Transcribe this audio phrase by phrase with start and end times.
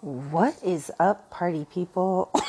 [0.00, 2.30] What is up, party people?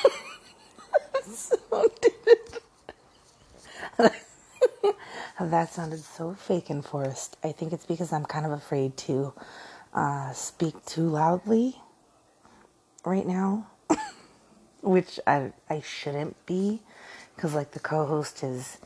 [5.39, 7.37] that sounded so fake and forced.
[7.43, 9.33] I think it's because I'm kind of afraid to
[9.95, 11.81] uh, speak too loudly
[13.03, 13.65] right now,
[14.81, 16.81] which I I shouldn't be,
[17.35, 18.77] because like the co-host is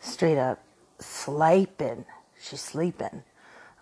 [0.00, 0.60] straight up
[0.98, 2.04] sleeping.
[2.42, 3.22] She's sleeping.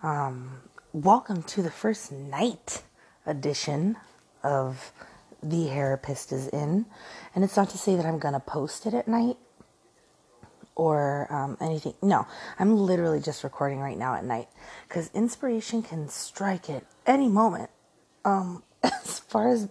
[0.03, 0.61] Um,
[0.93, 2.83] welcome to the first night
[3.25, 3.97] edition
[4.47, 4.93] of
[5.43, 6.87] The Therapist is In.
[7.35, 9.37] And it's not to say that I'm going to post it at night
[10.77, 11.95] or um, anything.
[12.03, 12.27] No,
[12.59, 14.49] I'm literally just recording right now at night
[14.87, 17.71] because inspiration can strike at any moment.
[18.25, 19.69] Um, as far as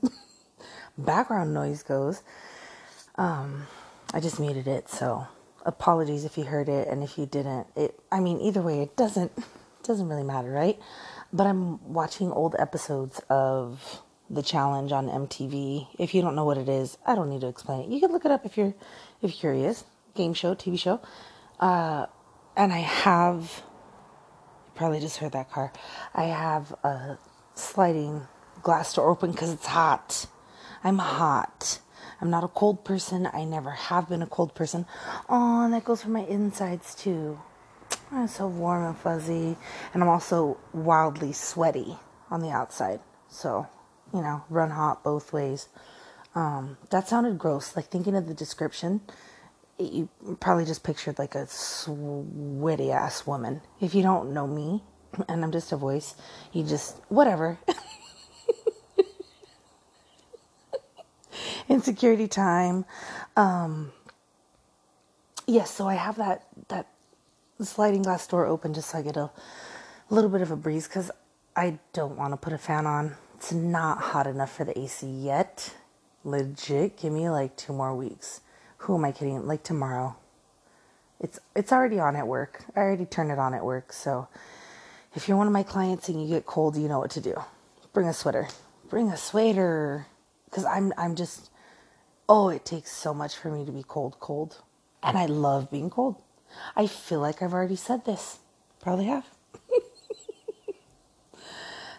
[0.97, 2.23] background noise goes,
[3.15, 3.67] um,
[4.13, 5.27] I just muted it, so
[5.65, 7.67] apologies if you heard it and if you didn't.
[7.75, 9.31] It, I mean, either way, it doesn't
[9.83, 10.79] doesn't really matter, right?
[11.31, 15.87] But I'm watching old episodes of the challenge on MTV.
[15.99, 17.89] If you don't know what it is, I don't need to explain it.
[17.93, 18.73] You can look it up if you're
[19.21, 19.83] if you're curious.
[20.15, 21.01] Game show, TV show.
[21.59, 22.05] Uh,
[22.55, 23.63] and I have
[24.65, 25.71] you probably just heard that car.
[26.13, 27.17] I have a
[27.53, 28.27] sliding
[28.61, 30.27] glass door open because it's hot.
[30.83, 31.79] I'm hot.
[32.21, 33.29] I'm not a cold person.
[33.31, 34.85] I never have been a cold person.
[35.29, 37.39] Oh, and that goes for my insides too.
[38.11, 39.57] I'm so warm and fuzzy.
[39.93, 41.97] And I'm also wildly sweaty
[42.29, 42.99] on the outside.
[43.27, 43.67] So
[44.13, 45.67] you know, run hot both ways.
[46.35, 47.75] Um, that sounded gross.
[47.75, 49.01] Like thinking of the description,
[49.77, 53.61] it, you probably just pictured like a sweaty ass woman.
[53.79, 54.83] If you don't know me,
[55.27, 56.15] and I'm just a voice,
[56.51, 57.57] you just whatever.
[61.67, 62.85] Insecurity time.
[63.35, 63.91] Um,
[65.47, 66.87] yes, so I have that that
[67.61, 69.31] sliding glass door open just so I get a, a
[70.09, 71.09] little bit of a breeze because
[71.55, 73.15] I don't want to put a fan on
[73.45, 75.75] it's not hot enough for the AC yet.
[76.23, 78.41] Legit, give me like two more weeks.
[78.77, 79.45] Who am I kidding?
[79.45, 80.15] Like tomorrow.
[81.19, 82.63] It's it's already on at work.
[82.75, 83.93] I already turned it on at work.
[83.93, 84.29] So
[85.13, 87.35] if you're one of my clients and you get cold, you know what to do.
[87.93, 88.47] Bring a sweater.
[88.89, 90.07] Bring a sweater.
[90.49, 91.51] Cause I'm I'm just
[92.27, 94.63] oh, it takes so much for me to be cold, cold.
[95.03, 96.15] And I love being cold.
[96.75, 98.39] I feel like I've already said this.
[98.81, 99.27] Probably have.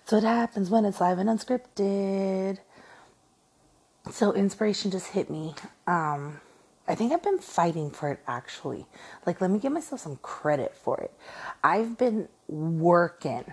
[0.07, 2.59] So it happens when it's live and unscripted.
[4.13, 5.55] So inspiration just hit me.
[5.89, 6.41] Um,
[6.87, 8.87] I think I've been fighting for it actually.
[9.27, 11.13] Like, let me give myself some credit for it.
[11.65, 13.45] I've been working.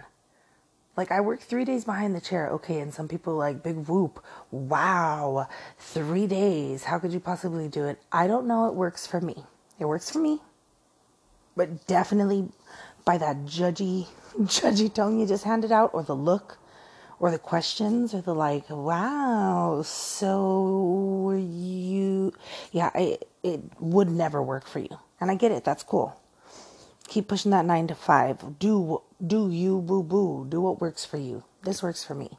[0.95, 2.47] Like, I work three days behind the chair.
[2.49, 4.23] Okay, and some people like, big whoop.
[4.51, 5.47] Wow,
[5.79, 6.83] three days.
[6.83, 7.99] How could you possibly do it?
[8.11, 8.67] I don't know.
[8.67, 9.43] It works for me.
[9.79, 10.39] It works for me.
[11.55, 12.49] But definitely
[13.05, 14.07] by that judgy,
[14.41, 16.57] judgy tone you just handed out, or the look,
[17.19, 22.33] or the questions, or the like, wow, so you,
[22.71, 24.99] yeah, I, it would never work for you.
[25.21, 26.19] And I get it, that's cool.
[27.07, 28.59] Keep pushing that nine to five.
[28.59, 30.47] Do, do you, boo boo.
[30.49, 31.43] Do what works for you.
[31.63, 32.37] This works for me.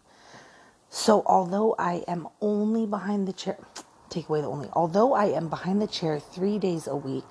[0.91, 3.59] So, although I am only behind the chair,
[4.11, 7.25] take away the only, although I am behind the chair three days a week,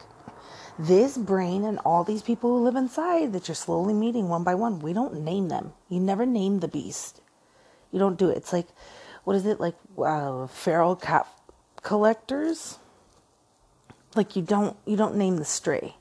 [0.80, 4.56] this brain and all these people who live inside that you're slowly meeting one by
[4.56, 5.74] one, we don't name them.
[5.90, 7.22] You never name the beast.
[7.92, 8.38] You don't do it.
[8.38, 8.68] It's like,
[9.24, 9.60] what is it?
[9.60, 11.28] Like uh, feral cat
[11.82, 12.80] collectors?
[14.16, 15.96] Like you don't you don't name the stray.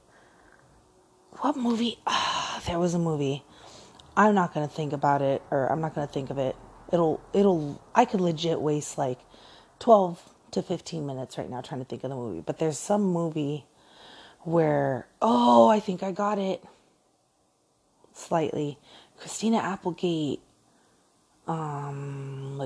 [1.41, 1.99] What movie?
[2.07, 3.45] Ah, there was a movie.
[4.17, 6.57] I'm not gonna think about it, or I'm not gonna think of it.
[6.93, 7.83] It'll it'll.
[7.95, 9.21] I could legit waste like
[9.79, 12.43] twelve to fifteen minutes right now trying to think of the movie.
[12.45, 13.67] But there's some movie
[14.45, 16.63] where, oh, I think I got it
[18.13, 18.79] slightly.
[19.19, 20.41] Christina Applegate,
[21.47, 22.61] um,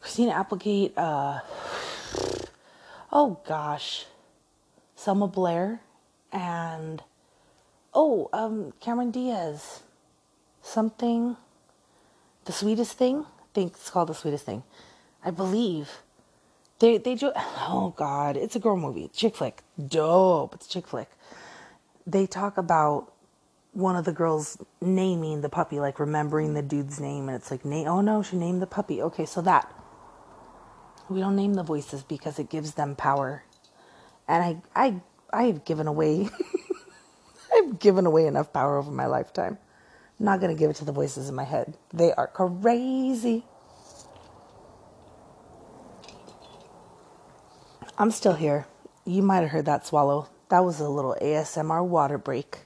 [0.00, 1.40] Christina Applegate, uh,
[3.12, 4.06] oh gosh,
[4.94, 5.80] Selma Blair,
[6.32, 7.02] and
[7.92, 9.82] oh, um, Cameron Diaz,
[10.62, 11.36] something,
[12.44, 13.20] the sweetest thing.
[13.20, 14.62] I think it's called the sweetest thing.
[15.24, 16.02] I believe
[16.84, 17.32] they they do.
[17.66, 20.54] Oh God, it's a girl movie, chick flick, dope.
[20.54, 21.10] It's chick flick.
[22.06, 23.12] They talk about
[23.72, 27.62] one of the girls naming the puppy, like remembering the dude's name, and it's like,
[27.64, 29.00] oh no, she named the puppy.
[29.02, 29.72] Okay, so that
[31.08, 33.44] we don't name the voices because it gives them power,
[34.28, 35.00] and I I
[35.32, 36.28] I've given away.
[37.54, 39.58] I've given away enough power over my lifetime.
[40.20, 41.76] I'm not gonna give it to the voices in my head.
[41.92, 43.44] They are crazy.
[47.96, 48.66] I'm still here.
[49.04, 50.28] You might have heard that swallow.
[50.48, 52.62] That was a little ASMR water break.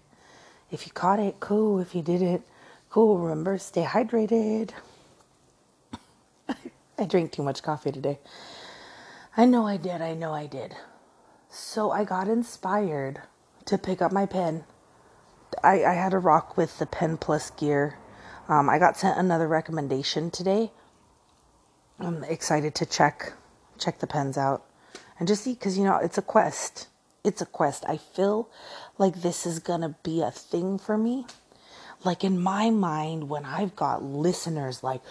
[0.70, 1.80] If you caught it, cool.
[1.80, 2.44] If you didn't,
[2.88, 3.18] cool.
[3.18, 4.70] Remember, stay hydrated.
[6.48, 8.18] I drank too much coffee today.
[9.36, 10.00] I know I did.
[10.00, 10.74] I know I did.
[11.50, 13.20] So I got inspired
[13.66, 14.64] to pick up my pen.
[15.62, 17.98] I, I had a rock with the Pen Plus gear.
[18.48, 20.70] Um, I got sent another recommendation today.
[22.00, 23.34] I'm excited to check
[23.78, 24.64] check the pens out
[25.18, 26.88] and just see because you know it's a quest.
[27.24, 27.84] It's a quest.
[27.88, 28.48] I feel
[28.96, 31.26] like this is gonna be a thing for me.
[32.04, 35.02] Like in my mind, when I've got listeners like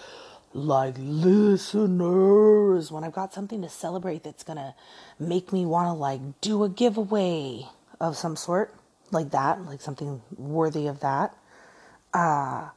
[0.54, 4.74] like listeners when I've got something to celebrate that's gonna
[5.20, 7.66] make me want to like do a giveaway
[8.00, 8.74] of some sort
[9.12, 11.36] like that, like something worthy of that.
[12.14, 12.70] Uh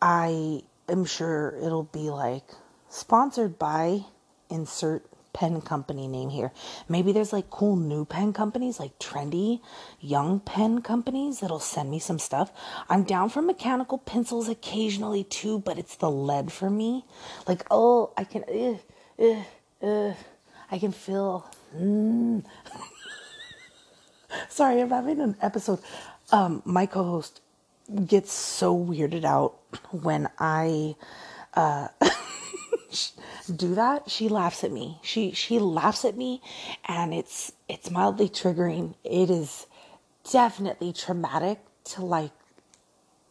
[0.00, 2.44] I am sure it'll be like
[2.88, 4.04] sponsored by
[4.50, 5.04] insert
[5.36, 6.50] pen company name here.
[6.88, 9.60] Maybe there's like cool new pen companies, like trendy
[10.00, 12.50] young pen companies that'll send me some stuff.
[12.88, 17.04] I'm down for mechanical pencils occasionally too, but it's the lead for me.
[17.46, 18.44] Like, oh, I can,
[19.20, 20.14] uh, uh,
[20.70, 21.44] I can feel.
[21.76, 22.42] Mm.
[24.48, 25.80] Sorry, I'm having an episode.
[26.32, 27.42] Um, my co-host
[28.06, 29.58] gets so weirded out
[29.90, 30.96] when I.
[31.52, 31.88] Uh,
[33.52, 34.98] do that, she laughs at me.
[35.02, 36.42] She she laughs at me
[36.86, 38.94] and it's it's mildly triggering.
[39.04, 39.66] It is
[40.30, 42.32] definitely traumatic to like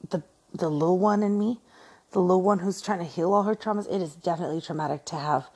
[0.09, 0.23] the
[0.53, 1.59] the little one in me,
[2.11, 3.87] the little one who's trying to heal all her traumas.
[3.93, 5.49] It is definitely traumatic to have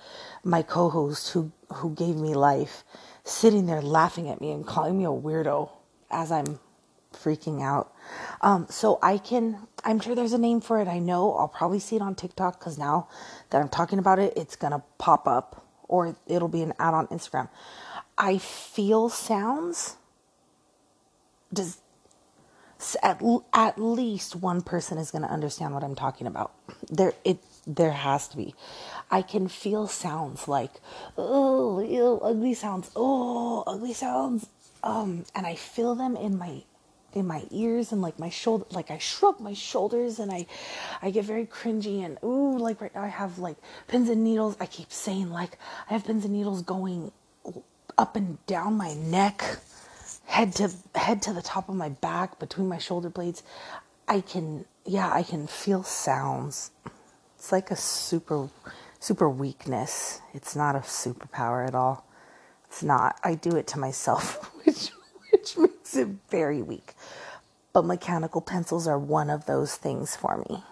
[0.43, 2.83] my co-host who who gave me life
[3.23, 5.69] sitting there laughing at me and calling me a weirdo
[6.11, 6.59] as I'm
[7.13, 7.93] freaking out.
[8.41, 10.87] Um, so I can, I'm sure there's a name for it.
[10.87, 13.07] I know I'll probably see it on TikTok because now
[13.49, 16.93] that I'm talking about it, it's going to pop up or it'll be an ad
[16.93, 17.49] on Instagram.
[18.17, 19.97] I feel sounds.
[21.51, 21.79] Does
[23.03, 23.21] at,
[23.53, 26.53] at least one person is going to understand what I'm talking about.
[26.89, 28.55] There, it, there has to be.
[29.11, 30.71] I can feel sounds like,
[31.17, 34.47] oh, ew, ugly sounds, oh, ugly sounds.
[34.83, 36.63] Um, and I feel them in my
[37.13, 40.45] in my ears and like my shoulder like I shrug my shoulders and I
[41.01, 43.57] I get very cringy and ooh like right now I have like
[43.87, 44.55] pins and needles.
[44.59, 45.57] I keep saying like
[45.89, 47.11] I have pins and needles going
[47.97, 49.43] up and down my neck
[50.25, 53.43] head to head to the top of my back between my shoulder blades.
[54.07, 56.71] I can yeah I can feel sounds.
[57.35, 58.49] It's like a super
[58.99, 60.21] super weakness.
[60.33, 62.05] It's not a superpower at all.
[62.67, 63.19] It's not.
[63.23, 64.91] I do it to myself which
[65.55, 66.93] which makes it very weak.
[67.73, 70.63] But mechanical pencils are one of those things for me.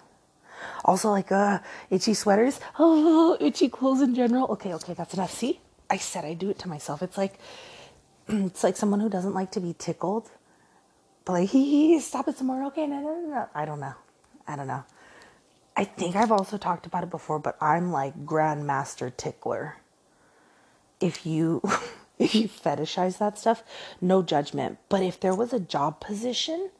[0.85, 1.59] Also, like uh,
[1.89, 4.47] itchy sweaters, oh, itchy clothes in general.
[4.51, 5.31] Okay, okay, that's enough.
[5.31, 5.59] See,
[5.89, 7.03] I said I do it to myself.
[7.03, 7.39] It's like
[8.27, 10.29] it's like someone who doesn't like to be tickled,
[11.25, 11.65] but like, hee
[11.95, 12.65] hee, stop it somewhere.
[12.67, 13.49] Okay, no, no, no, no.
[13.55, 13.93] I don't know.
[14.47, 14.83] I don't know.
[15.75, 19.77] I think I've also talked about it before, but I'm like grandmaster tickler.
[20.99, 21.61] If you
[22.19, 23.63] if you fetishize that stuff,
[24.01, 24.79] no judgment.
[24.89, 26.71] But if there was a job position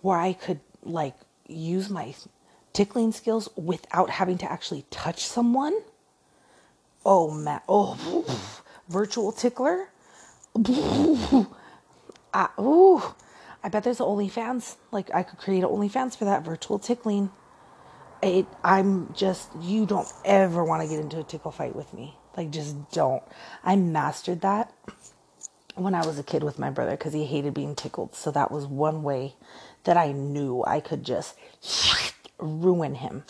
[0.00, 1.14] where I could like
[1.46, 2.14] use my
[2.72, 5.78] tickling skills without having to actually touch someone,
[7.04, 8.24] oh man, oh,
[8.88, 9.88] virtual tickler.
[12.34, 13.02] I, ooh,
[13.62, 14.76] I bet there's OnlyFans.
[14.90, 17.30] Like I could create an OnlyFans for that virtual tickling.
[18.22, 22.16] It, I'm just, you don't ever want to get into a tickle fight with me.
[22.36, 23.22] Like, just don't.
[23.62, 24.72] I mastered that
[25.74, 28.14] when I was a kid with my brother because he hated being tickled.
[28.14, 29.34] So that was one way
[29.84, 31.36] that I knew I could just
[32.38, 33.24] ruin him,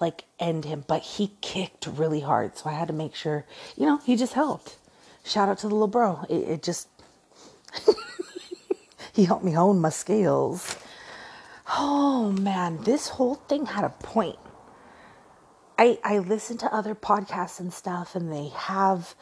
[0.00, 0.84] like end him.
[0.86, 2.56] But he kicked really hard.
[2.56, 3.44] So I had to make sure,
[3.76, 4.76] you know, he just helped.
[5.24, 6.24] Shout out to the little bro.
[6.28, 6.88] It, it just,
[9.12, 10.76] he helped me hone my skills.
[11.76, 14.38] Oh man, this whole thing had a point.
[15.78, 19.14] I, I listen to other podcasts and stuff, and they have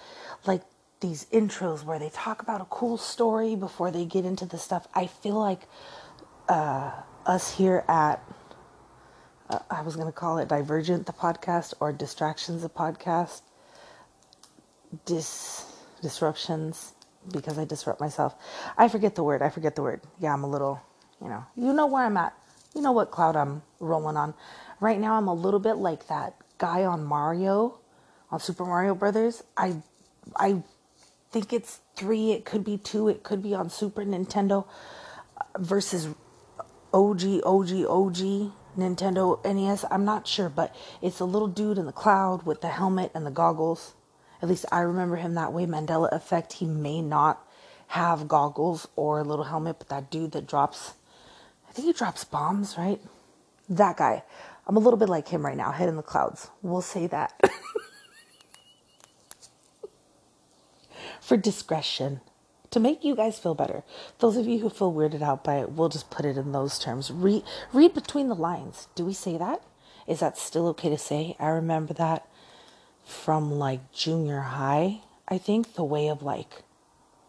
[0.47, 0.63] like
[1.01, 4.89] these intros where they talk about a cool story before they get into the stuff.
[4.95, 5.69] I feel like
[6.49, 6.93] uh,
[7.27, 8.23] us here at,
[9.51, 13.43] uh, I was going to call it Divergent, the podcast, or Distractions, the podcast,
[15.05, 15.67] dis
[16.01, 16.95] disruptions,
[17.33, 18.35] because I disrupt myself.
[18.79, 19.43] I forget the word.
[19.43, 20.01] I forget the word.
[20.21, 20.81] Yeah, I'm a little,
[21.21, 22.35] you know, you know where I'm at.
[22.75, 24.35] You know what cloud I'm rolling on.
[24.81, 27.79] Right now, I'm a little bit like that guy on Mario,
[28.31, 29.43] on Super Mario Brothers.
[29.57, 29.83] I
[30.37, 30.63] I
[31.31, 32.33] think it's three.
[32.33, 33.09] It could be two.
[33.09, 34.67] It could be on Super Nintendo
[35.59, 36.09] versus
[36.93, 39.85] OG OG OG Nintendo NES.
[39.91, 43.27] I'm not sure, but it's a little dude in the cloud with the helmet and
[43.27, 43.95] the goggles.
[44.43, 45.67] At least I remember him that way.
[45.67, 46.55] Mandela effect.
[46.55, 47.43] He may not
[47.89, 50.95] have goggles or a little helmet, but that dude that drops,
[51.69, 53.01] I think he drops bombs, right?
[53.69, 54.23] That guy.
[54.67, 56.51] I'm a little bit like him right now, head in the clouds.
[56.61, 57.41] We'll say that.
[61.21, 62.21] For discretion,
[62.71, 63.85] to make you guys feel better.
[64.19, 66.79] Those of you who feel weirded out by it, we'll just put it in those
[66.79, 67.11] terms.
[67.11, 67.43] Read,
[67.73, 68.89] read between the lines.
[68.95, 69.63] Do we say that?
[70.07, 71.37] Is that still okay to say?
[71.39, 72.29] I remember that
[73.05, 76.63] from like junior high, I think, the way of like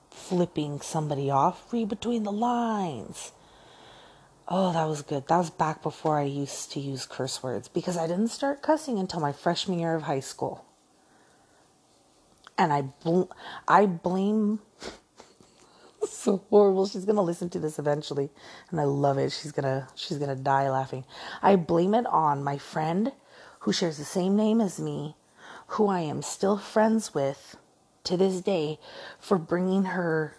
[0.10, 1.72] flipping somebody off.
[1.72, 3.32] Read between the lines.
[4.50, 5.28] Oh, that was good.
[5.28, 8.98] That was back before I used to use curse words because I didn't start cussing
[8.98, 10.64] until my freshman year of high school.
[12.58, 13.32] And I bl-
[13.68, 14.60] I blame
[16.10, 16.88] so horrible.
[16.88, 18.30] She's going to listen to this eventually
[18.72, 19.34] and I love it.
[19.34, 21.04] She's going to she's going to die laughing.
[21.42, 23.12] I blame it on my friend
[23.60, 25.18] who shares the same name as me,
[25.68, 27.58] who I am still friends with
[28.06, 28.80] to this day
[29.20, 30.38] for bringing her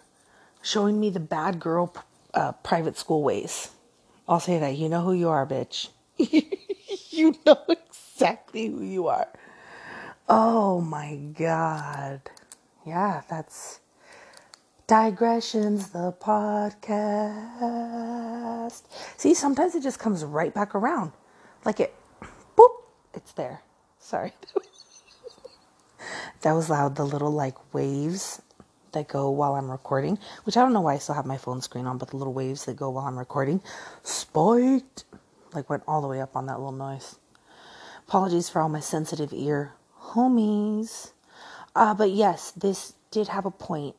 [0.63, 1.93] showing me the bad girl
[2.33, 3.69] uh, private school ways.
[4.29, 4.75] I'll say that.
[4.77, 5.89] You know who you are, bitch.
[6.17, 9.27] you know exactly who you are.
[10.29, 12.21] Oh my God.
[12.85, 13.79] Yeah, that's
[14.85, 16.43] Digressions, the podcast.
[19.17, 21.11] See, sometimes it just comes right back around.
[21.65, 21.95] Like it,
[22.55, 22.83] boop,
[23.15, 23.63] it's there.
[23.99, 24.33] Sorry.
[26.41, 26.95] that was loud.
[26.95, 28.43] The little like waves
[28.93, 31.61] that go while I'm recording, which I don't know why I still have my phone
[31.61, 33.61] screen on, but the little waves that go while I'm recording
[34.03, 35.05] spiked,
[35.53, 37.17] like went all the way up on that little noise.
[38.07, 41.11] Apologies for all my sensitive ear homies.
[41.75, 43.95] Uh, but yes, this did have a point.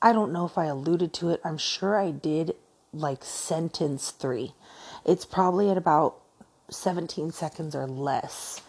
[0.00, 1.40] I don't know if I alluded to it.
[1.44, 2.54] I'm sure I did,
[2.92, 4.54] like sentence three.
[5.04, 6.16] It's probably at about
[6.70, 8.60] 17 seconds or less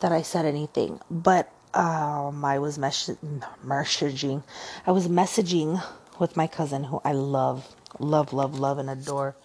[0.00, 1.00] that I said anything.
[1.10, 3.16] But um, I was mes-
[3.64, 4.42] messaging.
[4.86, 5.82] I was messaging
[6.18, 9.36] with my cousin, who I love, love, love, love, and adore.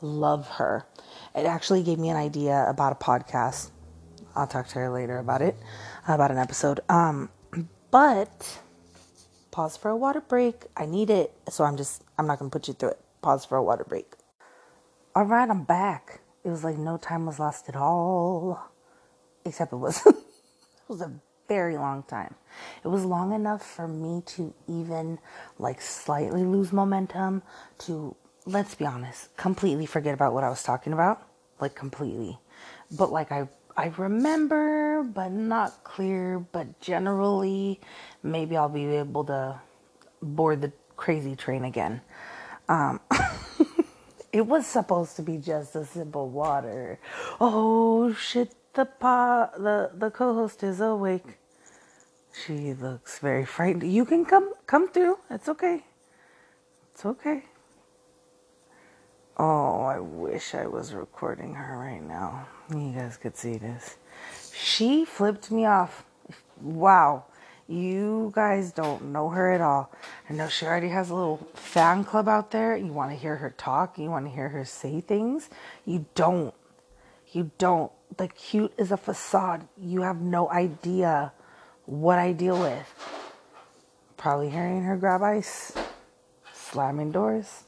[0.00, 0.86] Love her.
[1.34, 3.70] It actually gave me an idea about a podcast.
[4.34, 5.56] I'll talk to her later about it,
[6.06, 6.80] about an episode.
[6.88, 7.30] Um,
[7.90, 8.60] but
[9.50, 10.66] pause for a water break.
[10.76, 13.00] I need it, so I'm just I'm not gonna put you through it.
[13.22, 14.14] Pause for a water break.
[15.16, 16.20] All right, I'm back.
[16.44, 18.70] It was like no time was lost at all,
[19.44, 20.06] except it was.
[20.06, 20.14] it
[20.86, 21.12] was a
[21.48, 22.34] very long time.
[22.84, 25.18] It was long enough for me to even
[25.58, 27.42] like slightly lose momentum
[27.80, 28.14] to
[28.46, 31.22] let's be honest, completely forget about what I was talking about,
[31.60, 32.38] like completely.
[32.90, 37.80] But like I I remember but not clear, but generally
[38.22, 39.60] maybe I'll be able to
[40.22, 42.00] board the crazy train again.
[42.68, 43.00] Um
[44.32, 46.98] it was supposed to be just a simple water.
[47.40, 51.37] Oh shit, the pa the the co-host is awake.
[52.44, 53.90] She looks very frightened.
[53.90, 55.18] You can come come through.
[55.30, 55.84] It's okay.
[56.92, 57.42] It's okay.
[59.36, 62.48] Oh, I wish I was recording her right now.
[62.70, 63.96] You guys could see this.
[64.52, 66.04] She flipped me off.
[66.60, 67.24] Wow.
[67.68, 69.92] You guys don't know her at all.
[70.28, 72.76] I know she already has a little fan club out there.
[72.76, 75.50] You want to hear her talk, you want to hear her say things.
[75.84, 76.54] You don't.
[77.32, 77.92] You don't.
[78.16, 79.68] The cute is a facade.
[79.76, 81.32] You have no idea
[81.88, 82.86] what I deal with.
[84.18, 85.72] Probably hearing her grab ice,
[86.52, 87.64] slamming doors,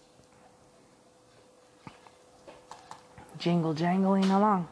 [3.38, 4.68] jingle jangling along.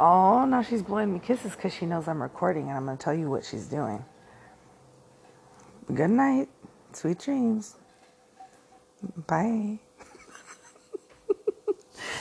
[0.00, 3.02] Oh, now she's blowing me kisses because she knows I'm recording and I'm going to
[3.02, 4.04] tell you what she's doing.
[5.94, 6.48] Good night.
[6.92, 7.76] Sweet dreams.
[9.26, 9.78] Bye.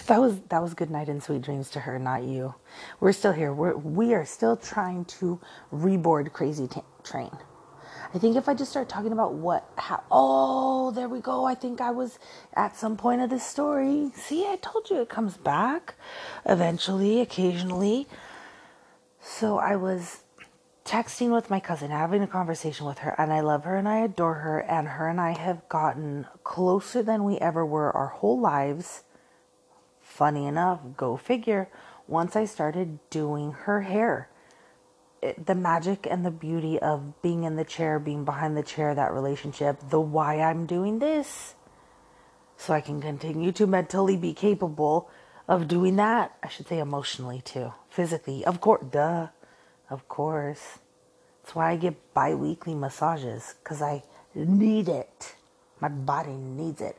[0.09, 2.55] That was that was good night and sweet dreams to her, not you.
[2.99, 3.53] We're still here.
[3.53, 5.39] We're we are still trying to
[5.71, 7.31] reboard Crazy t- Train.
[8.13, 11.45] I think if I just start talking about what, how, oh, there we go.
[11.45, 12.17] I think I was
[12.55, 14.11] at some point of this story.
[14.15, 15.93] See, I told you it comes back
[16.45, 18.07] eventually, occasionally.
[19.21, 20.23] So I was
[20.85, 23.99] texting with my cousin, having a conversation with her, and I love her and I
[23.99, 28.39] adore her, and her and I have gotten closer than we ever were our whole
[28.39, 29.03] lives.
[30.19, 31.69] Funny enough, go figure,
[32.05, 34.27] once I started doing her hair.
[35.21, 38.93] It, the magic and the beauty of being in the chair, being behind the chair,
[38.93, 41.55] that relationship, the why I'm doing this,
[42.57, 45.09] so I can continue to mentally be capable
[45.47, 46.35] of doing that.
[46.43, 49.29] I should say emotionally too, physically, of course, duh.
[49.89, 50.79] Of course.
[51.41, 54.03] That's why I get bi weekly massages, because I
[54.35, 55.35] need it.
[55.79, 56.97] My body needs it.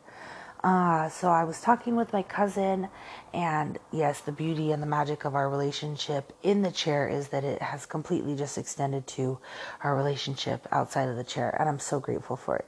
[0.62, 2.88] Uh, so I was talking with my cousin,
[3.32, 7.44] and yes, the beauty and the magic of our relationship in the chair is that
[7.44, 9.38] it has completely just extended to
[9.82, 12.66] our relationship outside of the chair, and I'm so grateful for it.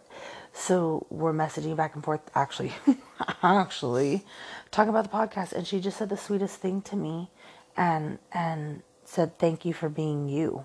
[0.54, 2.72] So we're messaging back and forth, actually,
[3.42, 4.24] actually,
[4.70, 7.30] talking about the podcast, and she just said the sweetest thing to me,
[7.76, 10.64] and and said thank you for being you,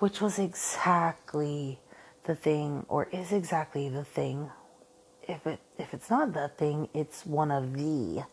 [0.00, 1.80] which was exactly
[2.24, 4.50] the thing or is exactly the thing.
[5.28, 8.24] If it if it's not the thing, it's one of the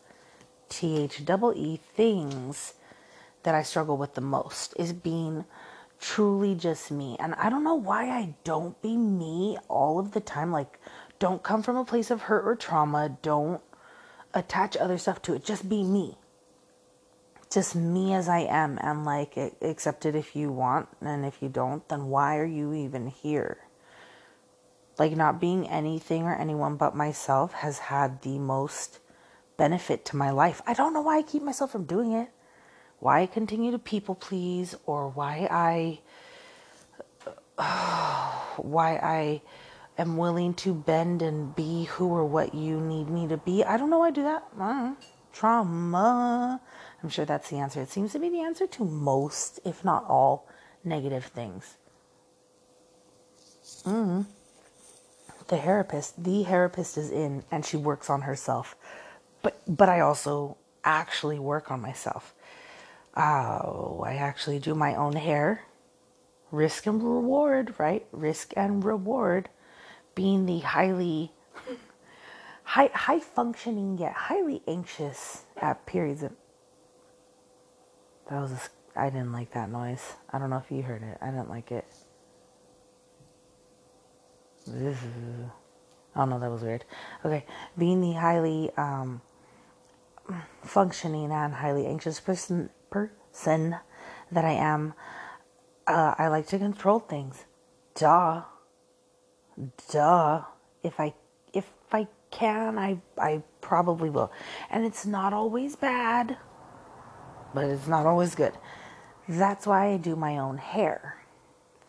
[0.68, 2.74] T H double E things
[3.42, 5.44] that I struggle with the most is being
[6.00, 7.16] truly just me.
[7.18, 10.52] And I don't know why I don't be me all of the time.
[10.52, 10.78] Like,
[11.18, 13.16] don't come from a place of hurt or trauma.
[13.22, 13.62] Don't
[14.32, 15.44] attach other stuff to it.
[15.44, 16.16] Just be me.
[17.50, 18.78] Just me as I am.
[18.82, 20.88] And like, accept it if you want.
[21.00, 23.58] And if you don't, then why are you even here?
[24.98, 29.00] Like, not being anything or anyone but myself has had the most
[29.56, 30.62] benefit to my life.
[30.66, 32.30] I don't know why I keep myself from doing it
[33.04, 36.00] why I continue to people please or why I
[38.56, 39.42] why I
[39.98, 43.62] am willing to bend and be who or what you need me to be.
[43.62, 44.44] I don't know why I do that.
[44.58, 44.94] I
[45.34, 46.62] Trauma.
[47.02, 47.82] I'm sure that's the answer.
[47.82, 50.48] It seems to be the answer to most, if not all,
[50.82, 51.76] negative things.
[53.84, 54.24] Mm.
[55.48, 58.76] The therapist, the therapist is in and she works on herself.
[59.42, 62.34] But but I also actually work on myself.
[63.16, 65.62] Oh, I actually do my own hair.
[66.50, 68.06] Risk and reward, right?
[68.12, 69.48] Risk and reward
[70.14, 71.32] being the highly
[72.64, 76.32] high high functioning yet highly anxious at periods of
[78.30, 78.60] that was a,
[79.00, 80.14] I didn't like that noise.
[80.32, 81.18] I don't know if you heard it.
[81.20, 81.84] I didn't like it.
[84.66, 86.38] Don't know.
[86.38, 86.84] That was weird.
[87.24, 87.44] Okay,
[87.76, 89.20] being the highly um,
[90.62, 93.76] functioning and highly anxious person person
[94.30, 94.94] that I am,
[95.86, 97.44] uh, I like to control things.
[97.94, 98.42] Duh.
[99.90, 100.42] Duh.
[100.82, 101.14] If I
[101.52, 104.32] if I can, I I probably will.
[104.70, 106.36] And it's not always bad,
[107.52, 108.54] but it's not always good.
[109.28, 111.23] That's why I do my own hair.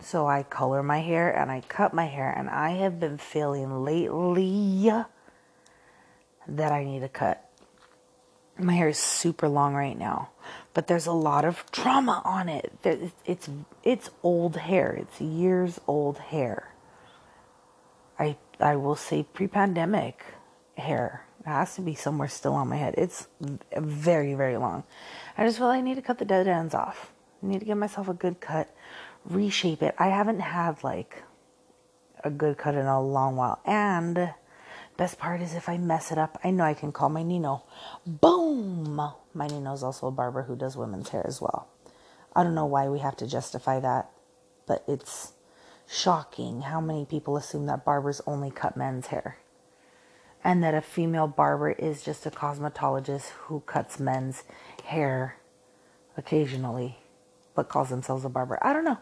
[0.06, 3.84] So I color my hair and I cut my hair and I have been feeling
[3.84, 4.92] lately
[6.48, 7.44] that I need a cut.
[8.60, 10.30] My hair is super long right now
[10.76, 12.72] but there's a lot of trauma on it.
[13.26, 13.50] It's
[13.84, 14.92] it's old hair.
[14.92, 16.76] It's years old hair.
[18.20, 20.24] I I will say pre-pandemic
[20.78, 21.26] hair.
[21.40, 22.96] It has to be somewhere still on my head.
[22.98, 23.28] It's
[23.76, 24.84] very very long.
[25.38, 27.14] I just feel like I need to cut the dead ends off.
[27.42, 28.68] I need to give myself a good cut,
[29.26, 29.96] reshape it.
[29.98, 31.24] I haven't had like
[32.24, 34.34] a good cut in a long while, and
[34.98, 37.64] Best part is if I mess it up, I know I can call my Nino.
[38.08, 38.96] Boom!
[39.34, 41.68] My Nino's also a barber who does women's hair as well.
[42.34, 44.10] I don't know why we have to justify that,
[44.66, 45.34] but it's
[45.86, 49.38] shocking how many people assume that barbers only cut men's hair.
[50.46, 54.44] And that a female barber is just a cosmetologist who cuts men's
[54.86, 55.38] hair
[56.16, 57.00] occasionally,
[57.54, 58.60] but calls themselves a barber.
[58.62, 59.00] I don't know.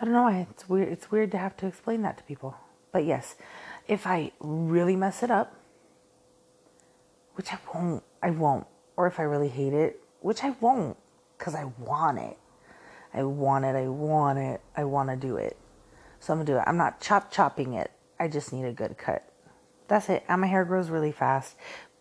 [0.00, 0.46] I don't know why.
[0.50, 0.88] It's weird.
[0.88, 2.56] It's weird to have to explain that to people.
[2.92, 3.34] But yes,
[3.88, 5.54] if I really mess it up,
[7.34, 10.96] which I won't, I won't, or if I really hate it, which I won't,
[11.36, 12.38] because I want it.
[13.12, 15.56] I want it, I want it, I want to do it.
[16.20, 16.64] So I'm to do it.
[16.66, 17.90] I'm not chop chopping it.
[18.18, 19.28] I just need a good cut.
[19.88, 20.24] That's it.
[20.28, 21.56] And my hair grows really fast.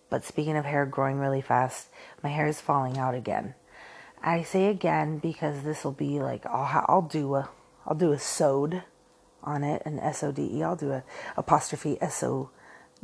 [0.10, 1.90] But speaking of hair growing really fast,
[2.24, 3.56] my hair is falling out again.
[4.24, 7.50] I say again because this will be like I'll, I'll do a
[7.86, 8.84] I'll do a sewed
[9.43, 10.63] on it, an S O D E.
[10.63, 11.04] I'll do a
[11.38, 12.50] apostrophe S O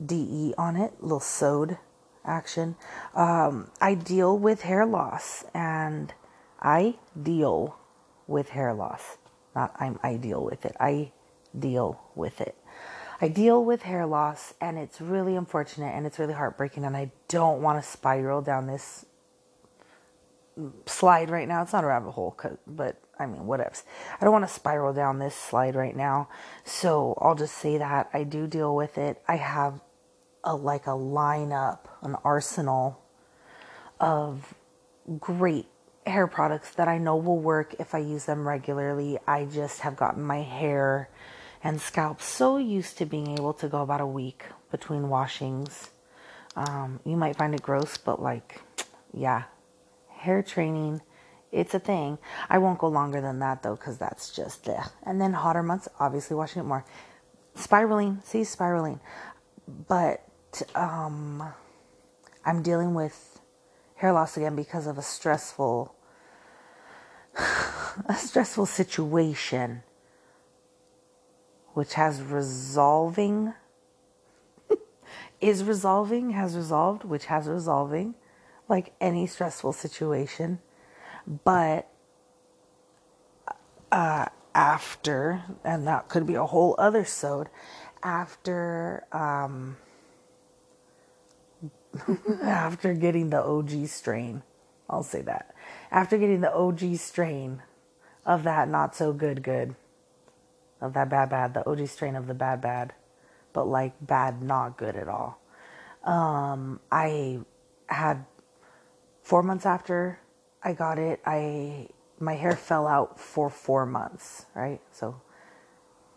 [0.04, 1.78] D E on it, little sewed
[2.26, 2.76] action.
[3.14, 6.14] Um, I deal with hair loss, and
[6.60, 7.78] I deal
[8.28, 9.18] with hair loss.
[9.56, 10.76] Not I'm I deal with it.
[10.80, 11.12] I
[11.58, 12.56] deal with it.
[13.24, 17.12] I deal with hair loss, and it's really unfortunate and it's really heartbreaking, and I
[17.28, 19.06] don't want to spiral down this
[20.86, 21.62] slide right now.
[21.62, 23.84] It's not a rabbit hole, but I mean, whatevs.
[24.20, 26.28] I don't want to spiral down this slide right now.
[26.64, 29.22] So I'll just say that I do deal with it.
[29.28, 29.82] I have
[30.44, 33.02] a like a lineup, an arsenal
[34.00, 34.54] of
[35.20, 35.68] great
[36.06, 39.20] hair products that I know will work if I use them regularly.
[39.28, 41.10] I just have gotten my hair
[41.64, 45.92] and scalp so used to being able to go about a week between washings.
[46.56, 48.62] Um, you might find it gross, but like,
[49.14, 49.44] yeah,
[50.10, 51.02] hair training
[51.52, 52.18] it's a thing.
[52.50, 54.86] I won't go longer than that though, because that's just there.
[55.04, 56.86] And then hotter months, obviously washing it more.
[57.56, 59.00] Spiraling, see, spiraling.
[59.88, 60.24] But
[60.76, 61.44] um,
[62.46, 63.42] I'm dealing with
[63.96, 65.94] hair loss again because of a stressful,
[67.38, 69.84] a stressful situation,
[71.74, 73.54] which has resolving,
[75.42, 78.16] is resolving, has resolved, which has resolving,
[78.70, 80.60] like any stressful situation
[81.28, 81.88] but
[83.92, 87.50] uh, after, and that could be a whole other sode,
[88.04, 89.78] after um,
[92.44, 94.44] after getting the OG strain.
[94.90, 95.54] I'll say that.
[95.92, 97.62] After getting the OG strain
[98.26, 99.76] of that not so good good,
[100.82, 102.94] of that bad bad, the OG strain of the bad bad,
[103.54, 105.40] but like bad not good at all.
[106.04, 107.40] Um, I
[107.88, 108.26] had
[109.22, 110.20] four months after
[110.64, 111.88] I got it, I
[112.20, 114.80] my hair fell out for four months, right?
[114.92, 115.22] So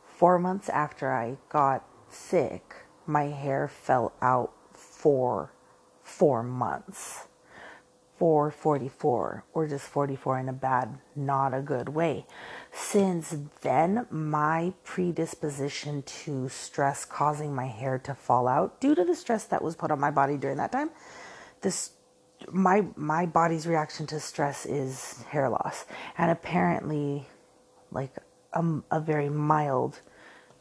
[0.07, 2.75] four months after I got sick,
[3.07, 5.53] my hair fell out for
[6.03, 7.27] four months.
[8.19, 12.27] 444 or just 44 in a bad, not a good way.
[12.73, 19.17] Since then, my predisposition to stress causing my hair to fall out due to the
[19.17, 20.91] stress that was put on my body during that time,
[21.63, 21.91] this
[22.53, 25.85] my my body's reaction to stress is hair loss,
[26.19, 27.27] and apparently,
[27.91, 28.13] like
[28.53, 30.01] a, a very mild,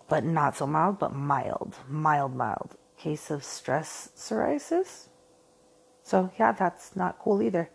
[0.10, 5.10] but not so mild, but mild, mild, mild case of stress psoriasis.
[6.04, 7.70] So yeah, that's not cool either.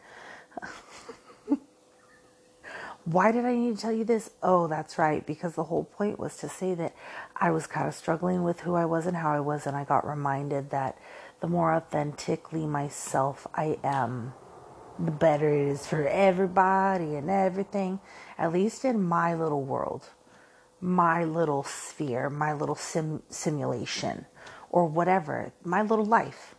[3.05, 4.31] Why did I need to tell you this?
[4.43, 6.95] Oh, that's right, because the whole point was to say that
[7.37, 9.85] I was kind of struggling with who I was and how I was, and I
[9.85, 10.99] got reminded that
[11.41, 14.35] the more authentically myself I am,
[14.99, 18.01] the better it is for everybody and everything,
[18.37, 20.09] at least in my little world,
[20.81, 24.27] my little sphere, my little sim- simulation,
[24.71, 26.55] or whatever, my little life.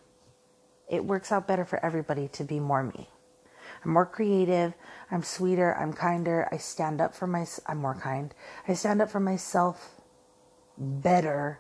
[0.90, 3.10] It works out better for everybody to be more me.
[3.84, 4.74] I'm more creative,
[5.12, 8.34] I'm sweeter, I'm kinder, I stand up for my I'm more kind.
[8.68, 10.02] I stand up for myself
[10.78, 11.60] better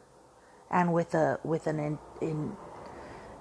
[0.71, 2.57] and with a with an in, in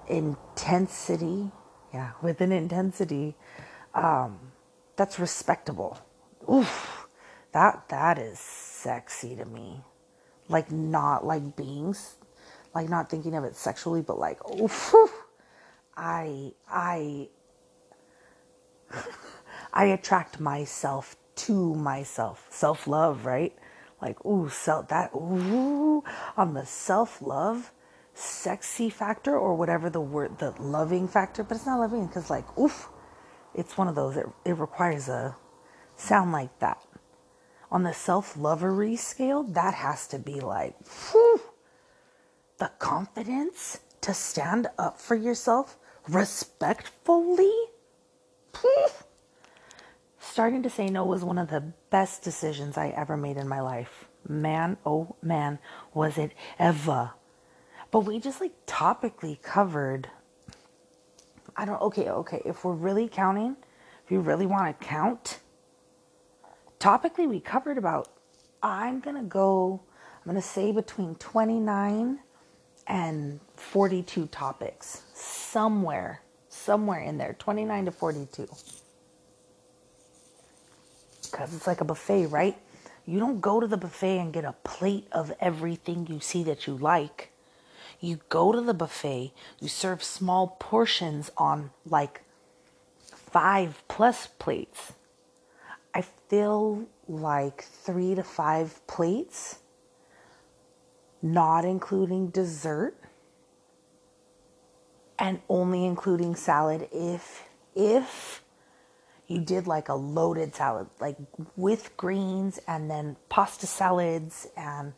[0.09, 1.51] intensity,
[1.93, 3.35] yeah, with an intensity
[3.93, 4.39] um,
[4.95, 5.99] that's respectable.
[6.51, 7.07] Oof,
[7.53, 9.81] that that is sexy to me.
[10.47, 12.17] Like not like beings,
[12.75, 14.93] like not thinking of it sexually, but like oof,
[15.97, 17.29] I I
[19.73, 22.47] I attract myself to myself.
[22.49, 23.55] Self love, right?
[24.01, 26.03] Like ooh, self that ooh
[26.37, 27.71] on the self love
[28.19, 32.45] sexy factor or whatever the word the loving factor but it's not loving because like
[32.57, 32.89] oof
[33.53, 35.35] it's one of those it, it requires a
[35.95, 36.81] sound like that.
[37.71, 40.75] On the self-lovery scale that has to be like
[41.11, 41.41] whew,
[42.57, 45.77] the confidence to stand up for yourself
[46.07, 47.53] respectfully
[50.19, 53.59] starting to say no was one of the best decisions i ever made in my
[53.59, 54.05] life.
[54.27, 55.59] Man oh man
[55.93, 57.11] was it ever
[57.91, 60.09] but we just like topically covered.
[61.55, 62.41] I don't, okay, okay.
[62.45, 63.57] If we're really counting,
[64.05, 65.39] if you really want to count,
[66.79, 68.09] topically we covered about,
[68.61, 69.81] I'm going to go,
[70.17, 72.19] I'm going to say between 29
[72.87, 75.03] and 42 topics.
[75.13, 78.47] Somewhere, somewhere in there, 29 to 42.
[81.23, 82.57] Because it's like a buffet, right?
[83.05, 86.67] You don't go to the buffet and get a plate of everything you see that
[86.67, 87.31] you like.
[87.99, 92.23] You go to the buffet, you serve small portions on like
[93.13, 94.93] five plus plates.
[95.93, 99.59] I feel like three to five plates,
[101.21, 102.95] not including dessert,
[105.17, 107.43] and only including salad if
[107.75, 108.41] if
[109.27, 111.17] you did like a loaded salad, like
[111.55, 114.93] with greens and then pasta salads and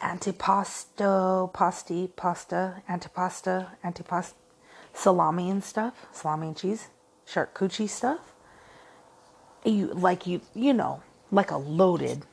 [0.00, 4.34] antipasto, pasti, pasta, antipasta, antipasta,
[4.92, 6.88] salami and stuff, salami and cheese,
[7.26, 8.32] charcuterie stuff.
[9.64, 12.24] You like you you know like a loaded,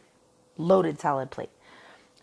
[0.58, 1.50] loaded salad plate.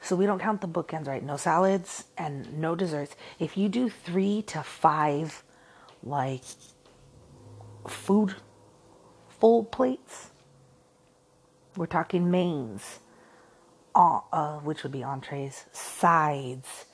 [0.00, 1.22] So we don't count the bookends, right?
[1.22, 3.14] No salads and no desserts.
[3.38, 5.44] If you do three to five,
[6.02, 6.42] like
[7.86, 8.34] food
[9.38, 10.30] full plates,
[11.76, 12.98] we're talking mains
[13.94, 16.86] uh, which would be entrees, sides,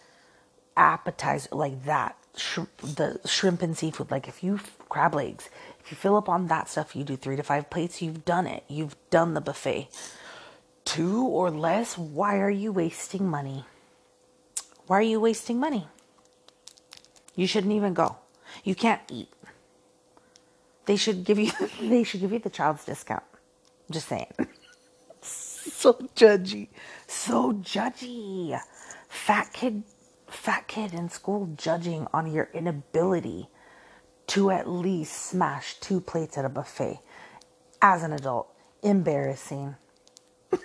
[0.77, 2.17] appetizer, like that.
[2.37, 5.49] Sh- the shrimp and seafood, like if you crab legs,
[5.81, 8.03] if you fill up on that stuff, you do three to five plates.
[8.03, 8.65] You've done it.
[8.69, 9.89] You've done the buffet.
[10.85, 11.99] Two or less.
[11.99, 13.65] Why are you wasting money?
[14.87, 15.89] Why are you wasting money?
[17.37, 18.17] You shouldn't even go.
[18.65, 19.31] You can't eat.
[20.87, 21.53] They should give you.
[21.81, 23.25] they should give you the child's discount.
[23.91, 24.33] Just saying.
[25.79, 26.69] so judgy.
[27.07, 28.61] So judgy.
[29.09, 29.85] Fat kid
[30.27, 33.49] fat kid in school judging on your inability
[34.27, 36.99] to at least smash two plates at a buffet
[37.81, 38.49] as an adult.
[38.83, 39.77] Embarrassing.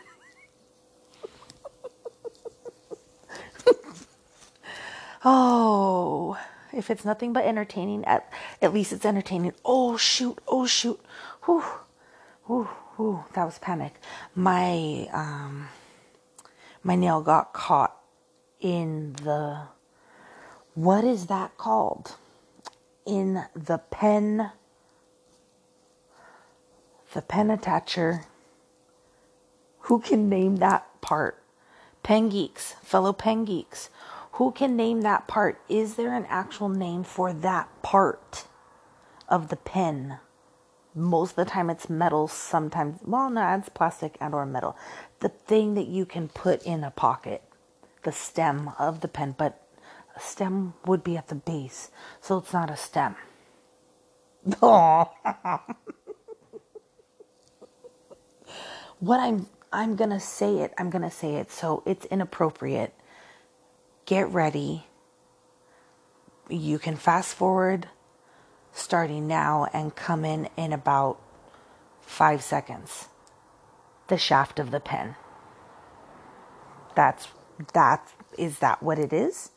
[5.24, 6.38] oh,
[6.74, 9.54] if it's nothing but entertaining, at, at least it's entertaining.
[9.64, 10.40] Oh, shoot.
[10.48, 11.00] Oh, shoot.
[11.44, 11.64] Whew.
[12.46, 12.68] Whew.
[12.96, 13.24] Whew.
[13.34, 13.96] That was panic.
[14.36, 15.70] My, um,
[16.84, 17.98] my nail got caught
[18.60, 19.62] in the,
[20.76, 22.16] what is that called?
[23.06, 24.52] In the pen,
[27.14, 28.26] the pen attacher.
[29.82, 31.44] Who can name that part?
[32.04, 33.90] Pen geeks, fellow pen geeks.
[34.34, 35.60] Who can name that part?
[35.68, 38.46] Is there an actual name for that part
[39.28, 40.20] of the pen?
[40.96, 44.78] Most of the time it's metal, sometimes, well, no, it's plastic and or metal.
[45.20, 47.44] The thing that you can put in a pocket,
[48.04, 49.62] the stem of the pen, but
[50.16, 51.90] a stem would be at the base,
[52.22, 53.16] so it's not a stem.
[54.62, 55.10] Oh.
[59.00, 60.74] what I'm I'm to say it.
[60.78, 61.52] I'm to say it.
[61.52, 62.94] So it's inappropriate
[64.06, 64.86] get ready.
[66.50, 67.88] You can fast forward
[68.74, 71.20] starting now and come in in about
[72.02, 73.08] five seconds.
[74.08, 75.16] The shaft of the pen.
[76.96, 77.28] That's
[77.74, 79.52] that is that what it is?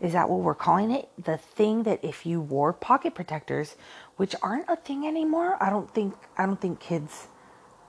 [0.00, 1.08] Is that what we're calling it?
[1.22, 3.76] The thing that if you wore pocket protectors,
[4.16, 7.28] which aren't a thing anymore, I don't think I don't think kids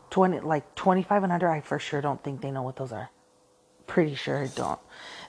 [0.09, 2.91] twenty like twenty five and under, I for sure don't think they know what those
[2.91, 3.09] are.
[3.87, 4.79] Pretty sure I don't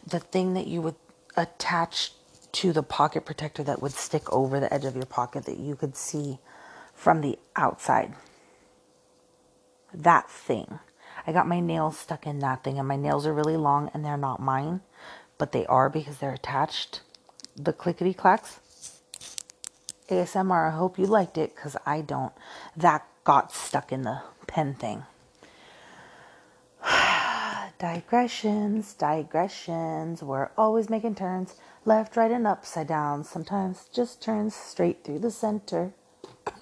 [0.07, 0.97] the thing that you would
[1.37, 2.13] attach
[2.53, 5.77] to the pocket protector that would stick over the edge of your pocket that you
[5.77, 6.39] could see
[6.95, 8.15] from the outside.
[9.93, 10.79] That thing.
[11.27, 14.05] I got my nails stuck in that thing, and my nails are really long and
[14.05, 14.81] they're not mine,
[15.37, 17.03] but they are because they're attached.
[17.57, 18.61] The clickety clacks.
[20.09, 22.33] ASMR, I hope you liked it because I don't.
[22.77, 25.05] That got stuck in the pen thing
[27.79, 30.23] digressions, digressions.
[30.23, 33.25] We're always making turns left, right, and upside down.
[33.25, 35.93] Sometimes just turns straight through the center.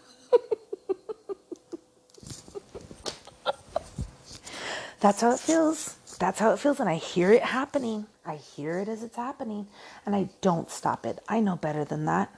[5.00, 5.96] That's how it feels.
[6.18, 6.80] That's how it feels.
[6.80, 8.06] And I hear it happening.
[8.24, 9.68] I hear it as it's happening.
[10.04, 11.18] And I don't stop it.
[11.28, 12.32] I know better than that.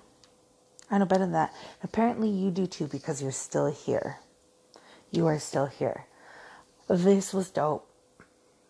[0.91, 1.53] I know better than that.
[1.83, 4.19] Apparently, you do too because you're still here.
[5.11, 6.07] You are still here.
[6.89, 7.88] This was dope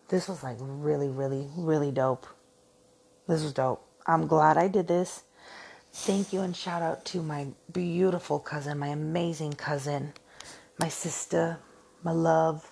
[0.09, 2.27] this was like really, really, really dope.
[3.27, 3.85] This was dope.
[4.07, 5.23] I'm glad I did this.
[5.91, 10.13] Thank you and shout out to my beautiful cousin, my amazing cousin,
[10.79, 11.59] my sister,
[12.03, 12.71] my love,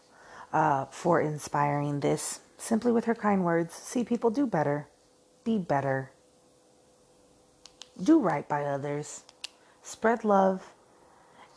[0.53, 3.73] uh, for inspiring this simply with her kind words.
[3.73, 4.87] See people do better,
[5.43, 6.11] be better,
[8.01, 9.23] do right by others,
[9.81, 10.71] spread love.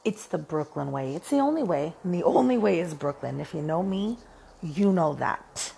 [0.02, 1.14] It's the Brooklyn way.
[1.14, 1.94] It's the only way.
[2.02, 3.38] And the only way is Brooklyn.
[3.38, 4.16] If you know me,
[4.62, 5.72] you know that.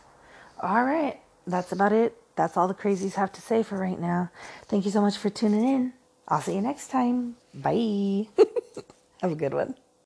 [0.61, 1.21] All right.
[1.47, 2.17] That's about it.
[2.37, 4.31] That's all the crazies have to say for right now.
[4.69, 5.93] Thank you so much for tuning in.
[6.29, 7.37] I'll see you next time.
[7.55, 8.29] Bye.
[9.21, 9.75] have a good one.